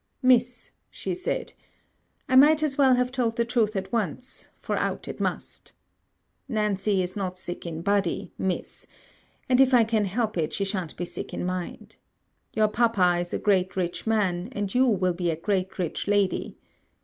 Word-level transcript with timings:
'Miss,' 0.23 0.71
she 0.89 1.13
said, 1.13 1.53
'I 2.27 2.37
might 2.37 2.63
as 2.63 2.75
well 2.75 2.95
have 2.95 3.11
told 3.11 3.37
the 3.37 3.45
truth 3.45 3.75
at 3.75 3.91
once, 3.91 4.49
for 4.57 4.75
out 4.77 5.07
it 5.07 5.19
must. 5.19 5.73
Nancy 6.49 7.03
is 7.03 7.15
not 7.15 7.37
sick 7.37 7.67
in 7.67 7.83
body, 7.83 8.31
Miss; 8.35 8.87
and 9.47 9.61
if 9.61 9.75
I 9.75 9.83
can 9.83 10.05
help 10.05 10.39
it, 10.39 10.53
she 10.53 10.65
shan't 10.65 10.97
be 10.97 11.05
sick 11.05 11.35
in 11.35 11.45
mind. 11.45 11.97
Your 12.53 12.67
papa 12.67 13.17
is 13.19 13.31
a 13.31 13.37
great 13.37 13.75
rich 13.75 14.07
man, 14.07 14.49
and 14.53 14.73
you 14.73 14.87
will 14.87 15.13
be 15.13 15.29
a 15.29 15.35
great 15.35 15.77
rich 15.77 16.07
lady. 16.07 16.57